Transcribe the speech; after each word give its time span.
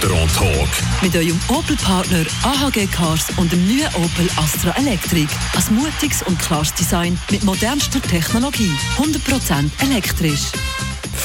Gotteron 0.00 0.28
Talk. 0.34 0.68
Mit 1.00 1.16
eurem 1.16 1.38
Opel-Partner 1.48 2.24
AHG 2.42 2.86
Cars 2.90 3.26
und 3.36 3.50
dem 3.50 3.66
neuen 3.66 3.88
Opel 3.94 4.28
Astra 4.36 4.74
Electric. 4.76 5.28
Ein 5.54 5.74
mutiges 5.74 6.22
und 6.22 6.38
klares 6.38 6.74
Design 6.74 7.18
mit 7.30 7.44
modernster 7.44 8.02
Technologie. 8.02 8.70
100% 8.98 9.70
elektrisch. 9.80 10.52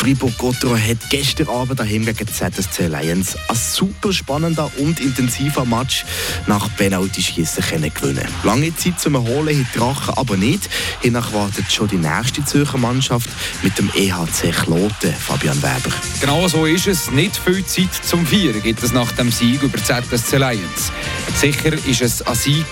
Fribourg-Gotteron 0.00 0.82
hat 0.82 0.96
gestern 1.10 1.50
Abend 1.50 1.78
daheim 1.78 2.06
gegen 2.06 2.26
ZSC 2.26 2.86
Lions 2.86 3.36
ein 3.48 3.54
super 3.54 4.14
spannender 4.14 4.70
und 4.78 4.98
intensiver 4.98 5.66
Match 5.66 6.06
nach 6.46 6.74
Penalty-Schiessen 6.78 7.62
gewinnen 7.92 8.26
Lange 8.42 8.74
Zeit 8.74 8.98
zum 8.98 9.16
Erholen 9.16 9.62
hat 9.62 9.78
Drachen 9.78 10.14
aber 10.14 10.38
nicht. 10.38 10.70
Hiernach 11.02 11.34
wartet 11.34 11.70
schon 11.70 11.88
die 11.88 11.98
nächste 11.98 12.42
Zürcher 12.46 12.78
Mannschaft 12.78 13.28
mit 13.62 13.76
dem 13.76 13.90
EHC 13.94 14.52
Kloten, 14.52 15.12
Fabian 15.12 15.62
Weber. 15.62 15.94
Genau 16.18 16.48
so 16.48 16.64
ist 16.64 16.86
es. 16.86 17.10
Nicht 17.10 17.36
viel 17.36 17.62
Zeit 17.66 17.92
zum 18.02 18.26
Vieren 18.26 18.62
gibt 18.62 18.82
es 18.82 18.94
nach 18.94 19.12
dem 19.12 19.30
Sieg 19.30 19.62
über 19.62 19.76
ZSC 19.76 20.38
Lions. 20.38 20.92
Sicher 21.34 21.74
ist 21.74 22.00
es 22.00 22.22
ein 22.22 22.34
Sieg 22.34 22.64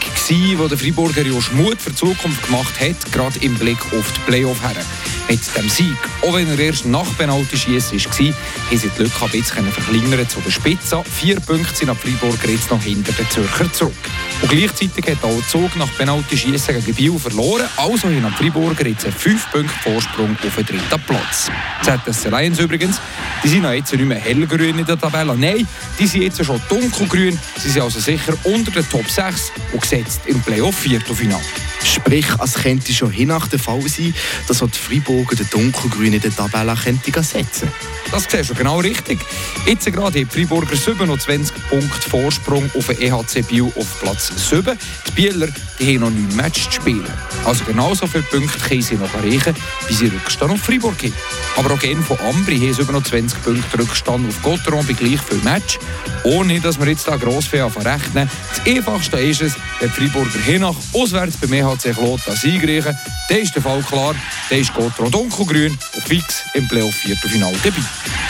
wo 0.57 0.67
der 0.67 0.79
Friburger 0.79 1.27
Josh 1.27 1.53
Mut 1.53 1.79
für 1.79 1.91
die 1.91 1.97
Zukunft 1.97 2.47
gemacht 2.47 2.81
hat, 2.81 3.13
gerade 3.13 3.39
im 3.41 3.55
Blick 3.57 3.79
auf 3.93 4.13
die 4.13 4.21
Playoff 4.31 4.63
her. 4.63 4.83
Mit 5.29 5.41
dem 5.57 5.69
Sieg, 5.69 5.97
auch 6.23 6.35
wenn 6.35 6.49
er 6.49 6.59
erst 6.59 6.87
nach 6.87 7.07
Penalty-Schiessen 7.19 7.99
war, 7.99 8.09
haben 8.09 8.79
sie 8.79 8.89
die 8.89 9.03
Lücke 9.03 9.25
ein 9.25 9.31
bisschen 9.31 9.73
verkleinert 9.73 10.31
zu 10.31 10.41
der 10.41 10.51
Spitze. 10.51 11.05
Vier 11.05 11.39
Punkte 11.39 11.75
sind 11.75 11.91
ab 11.91 11.99
Friburger 12.01 12.49
jetzt 12.49 12.71
noch 12.71 12.83
hinter 12.83 13.13
den 13.13 13.29
Zürcher 13.29 13.71
zurück. 13.71 13.93
Und 14.41 14.51
gleichzeitig 14.51 15.05
hat 15.07 15.23
auch 15.23 15.35
der 15.35 15.47
Zug 15.47 15.77
nach 15.77 15.95
Penalty-Schiessen 15.99 16.77
gegen 16.77 16.95
Biel 16.95 17.19
verloren. 17.19 17.69
Also 17.77 18.09
haben 18.09 18.35
Friburger 18.39 18.87
jetzt 18.87 19.05
einen 19.05 19.15
5 19.15 19.51
Punkte 19.51 19.75
Vorsprung 19.83 20.35
auf 20.43 20.57
den 20.57 20.65
dritten 20.65 21.03
Platz. 21.07 21.51
ZSC 21.83 22.31
Lions 22.31 22.59
übrigens, 22.59 22.99
die 23.45 23.49
sind 23.49 23.65
jetzt 23.65 23.93
nicht 23.93 24.05
mehr 24.07 24.19
hellgrün 24.19 24.79
in 24.79 24.87
der 24.87 24.99
Tabelle. 24.99 25.37
Nein, 25.37 25.69
die 25.99 26.07
sind 26.07 26.23
jetzt 26.23 26.43
schon 26.43 26.61
dunkelgrün. 26.71 27.39
Sie 27.59 27.69
sind 27.69 27.83
also 27.83 28.01
sicher 28.01 28.33
unter 28.45 28.71
den 28.71 28.89
Top 28.89 29.09
6 29.09 29.53
und 29.73 29.83
gesetzt 29.83 30.23
im 30.25 30.41
Playoff-Viertelfinale. 30.41 31.43
Sprich, 31.89 32.27
es 32.43 32.55
könnte 32.55 32.93
schon 32.93 33.11
hin 33.11 33.29
nach 33.29 33.49
der 33.49 33.59
Fall 33.59 33.81
sein, 33.89 34.15
dass 34.47 34.59
die 34.59 34.79
Freiburger 34.79 35.37
den 35.37 35.49
Dunkelgrün 35.51 36.13
in 36.13 36.21
der 36.21 36.35
Tabelle 36.35 36.75
könnte 36.75 37.23
setzen 37.23 37.69
Das 38.11 38.27
siehst 38.29 38.51
du 38.51 38.55
genau 38.55 38.79
richtig. 38.79 39.19
Jetzt 39.67 39.87
gerade 39.87 40.07
haben 40.07 40.13
die 40.13 40.25
Freiburger 40.27 40.77
27 40.77 41.57
Punkte 41.71 42.11
Vorsprung 42.11 42.71
auf 42.77 42.87
den 42.89 43.01
EHC 43.01 43.43
Biel 43.43 43.73
auf 43.75 44.01
Platz 44.01 44.31
7. 44.51 44.79
Die 45.07 45.11
Bieler 45.13 45.49
die 45.79 45.95
haben 45.95 46.01
noch 46.01 46.11
9 46.11 46.37
Matches 46.37 46.65
zu 46.65 46.73
spielen. 46.73 47.07
Also 47.45 47.65
genauso 47.65 48.07
viele 48.07 48.25
Punkte 48.25 48.59
können 48.59 48.83
sie 48.83 48.97
noch 48.97 49.13
erreichen, 49.15 49.55
wie 49.87 49.95
sie 49.95 50.09
Rückstand 50.09 50.53
auf 50.53 50.61
Freiburg 50.61 51.03
haben. 51.03 51.15
Aber 51.57 51.75
auch 51.75 51.79
Gen 51.79 52.03
von 52.03 52.19
Ambri 52.21 52.59
haben 52.59 52.75
27 52.75 53.43
Punkte 53.43 53.79
Rückstand 53.79 54.29
auf 54.29 54.43
Gotteron 54.43 54.87
bei 54.87 54.93
gleich 54.93 55.21
viel 55.23 55.39
Match. 55.39 55.79
Ohne 56.25 56.61
dass 56.61 56.79
wir 56.79 56.89
jetzt 56.89 57.07
da 57.07 57.17
gross 57.17 57.47
viel 57.47 57.69
verrechnen. 57.71 58.29
Das 58.51 58.67
einfachste 58.67 59.19
ist 59.19 59.41
es, 59.41 59.53
wenn 59.81 59.91
Freiburger 59.91 60.39
hinach 60.45 60.75
auswärts 60.93 61.37
beim 61.37 61.53
EHC 61.53 61.78
Siegreichen. 61.81 62.97
Dann 63.29 63.39
ist 63.39 63.55
der 63.55 63.63
Fall 63.63 63.83
klar, 63.83 64.15
dann 64.51 64.59
ist 64.59 64.73
dunkelgrün 65.11 65.79
und 65.95 66.03
fix 66.03 66.43
im 66.55 66.67
Playoff-Viertelfinale 66.69 67.57
dabei. 67.63 67.83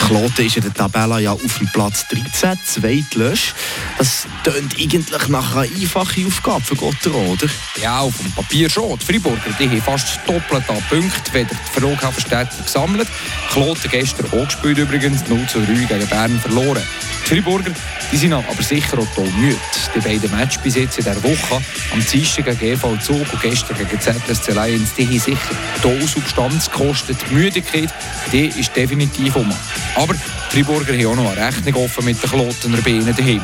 Kloten 0.06 0.46
ist 0.46 0.56
in 0.56 0.62
der 0.62 0.74
Tabelle 0.74 1.20
ja 1.20 1.32
auf 1.32 1.58
dem 1.58 1.68
Platz 1.68 2.06
13, 2.08 2.58
zweit 2.64 3.14
lösch. 3.14 3.54
Das 3.98 4.26
tönt 4.44 4.74
eigentlich 4.78 5.28
nach 5.28 5.52
einer 5.52 5.62
einfachen 5.62 6.26
Aufgabe 6.26 6.64
für 6.64 6.76
Gotteron, 6.76 7.28
oder? 7.28 7.46
Ja, 7.80 8.00
auf 8.00 8.16
dem 8.18 8.32
Papier 8.32 8.68
schon. 8.70 8.98
Die 8.98 9.04
Freiburger 9.04 9.50
die 9.58 9.68
haben 9.68 9.82
fast 9.82 10.20
doppelt 10.26 10.68
an 10.68 10.82
Punkten, 10.88 11.32
wenn 11.32 11.46
die 11.46 11.56
Verlogenverstärkung 11.72 12.64
gesammelt. 12.64 13.08
Kloten 13.50 13.90
gestern 13.90 14.26
auch 14.26 14.46
gespielt 14.46 14.78
übrigens, 14.78 15.28
0 15.28 15.46
zu 15.46 15.60
3 15.60 15.74
gegen 15.84 16.06
Bern 16.08 16.40
verloren. 16.40 16.82
Die 17.28 17.34
Freiburger 17.34 17.72
die 18.10 18.16
sind 18.16 18.32
aber 18.32 18.62
sicher 18.62 18.98
auch 18.98 19.24
müde. 19.36 19.56
Die 19.94 20.00
beiden 20.00 20.30
Matches 20.30 20.62
bis 20.62 20.76
jetzt 20.76 20.98
in 20.98 21.04
dieser 21.04 21.22
Woche, 21.22 21.62
am 21.92 22.04
Dienstag 22.04 22.46
gegen 22.46 22.58
GV 22.58 22.96
Zug 23.02 23.32
und 23.32 23.42
gestern 23.42 23.76
gegen 23.76 24.00
ZSC 24.00 24.52
Lions, 24.52 24.94
die 24.94 25.06
haben 25.06 25.18
sicher 25.18 26.06
Substanz 26.06 26.70
gekostet. 26.70 27.18
Die 27.28 27.34
Müdigkeit, 27.34 27.92
die 28.32 28.46
ist 28.46 28.74
definitiv 28.74 29.36
um. 29.36 29.52
Aber 29.94 30.14
die 30.14 30.62
Freiburger 30.62 30.94
haben 30.94 31.06
auch 31.06 31.16
noch 31.16 31.32
eine 31.32 31.46
Rechnung 31.46 31.84
offen 31.84 32.06
mit 32.06 32.22
den 32.22 32.30
Klotener 32.30 32.80
Beinen 32.80 33.14
daheim. 33.14 33.42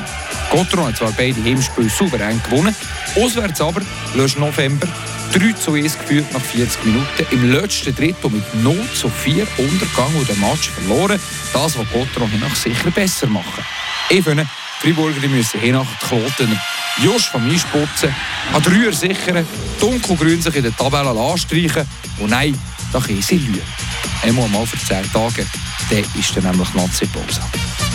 Gotteron 0.50 0.86
hat 0.86 0.96
zwar 0.96 1.12
beide 1.12 1.44
Heimspiele 1.44 1.90
souverän 1.90 2.40
gewonnen, 2.42 2.74
auswärts 3.16 3.60
aber, 3.60 3.82
löst 4.14 4.38
November, 4.38 4.88
3 5.34 5.52
zu 5.54 5.72
1 5.72 5.98
geführt 5.98 6.32
nach 6.32 6.40
40 6.40 6.84
Minuten. 6.84 7.26
Im 7.32 7.50
letzten 7.50 7.94
Drittel 7.94 8.30
mit 8.30 8.54
0 8.62 8.88
zu 8.94 9.08
4 9.08 9.44
Untergang 9.58 10.14
und 10.14 10.28
den 10.28 10.38
Match 10.38 10.70
verloren. 10.70 11.18
Das, 11.52 11.76
was 11.76 11.90
Gotteron 11.92 12.30
noch 12.38 12.54
sicher 12.54 12.90
besser 12.92 13.26
machen. 13.26 13.64
Finde, 14.08 14.46
die 14.82 14.92
Freiburger 14.92 15.28
müssen 15.28 15.60
hier 15.60 15.72
nach 15.72 15.86
die 16.00 16.06
Kloten 16.06 16.60
just 17.02 17.26
vom 17.26 17.50
Einsputzen 17.50 18.14
an 18.52 18.62
Dreier 18.62 18.92
sichern, 18.92 19.44
dunkelgrün 19.80 20.40
sich 20.40 20.54
in 20.54 20.62
der 20.62 20.76
Tabelle 20.76 21.10
anstreichen 21.10 21.84
und 22.20 22.30
nein, 22.30 22.56
da 22.92 23.00
können 23.00 23.20
sie 23.20 23.38
lügen. 23.38 23.62
Einmal 24.22 24.48
mal 24.48 24.64
für 24.64 24.78
10 24.78 25.10
Tage, 25.12 25.46
dann 25.90 26.04
ist 26.20 26.36
dann 26.36 26.44
nämlich 26.44 26.72
Nazi-Pause. 26.74 27.40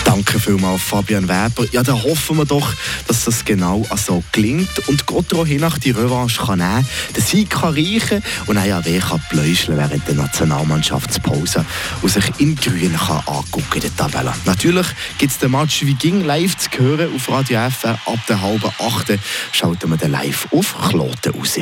Danke 0.10 0.40
vielmals, 0.40 0.82
Fabian 0.82 1.30
Weber. 1.30 1.68
Ja, 1.72 1.84
dann 1.84 2.02
hoffen 2.02 2.38
wir 2.38 2.46
doch, 2.46 2.74
dass 3.06 3.26
das 3.26 3.46
genau 3.46 3.86
so 3.96 4.24
gelingt 4.32 4.88
und 4.88 5.06
Gotro 5.06 5.46
nach 5.46 5.78
die 5.78 5.92
Revanche 5.92 6.42
kann 6.44 6.58
nehmen, 6.58 6.88
den 7.16 7.24
Sieg 7.24 7.52
kann 7.52 7.76
reichen 7.76 8.24
und 8.48 8.58
wer 8.58 9.00
kann 9.02 9.22
pläuscheln 9.30 9.78
während 9.78 10.08
der 10.08 10.16
Nationalmannschaftspause 10.16 11.64
und 12.02 12.10
sich 12.10 12.26
in 12.40 12.56
Grün 12.56 12.98
kann 12.98 13.22
angucken 13.28 13.76
in 13.76 13.82
der 13.82 13.96
Tabelle. 13.96 14.34
Natürlich 14.46 14.88
gibt 15.20 15.32
es 15.32 15.38
den 15.38 15.52
Match 15.52 15.84
wie 15.84 15.94
ging 15.94 16.26
live 16.26 16.58
zu 16.58 16.72
hören 16.80 17.14
auf 17.16 17.30
Radio 17.30 17.70
FR 17.70 18.00
ab 18.08 18.20
der 18.28 18.42
halben 18.42 18.72
achten. 18.80 19.20
Schalten 19.52 19.92
wir 19.92 19.98
den 19.98 20.10
live 20.10 20.48
auf 20.52 20.76
Kloten 20.90 21.36
raus. 21.36 21.60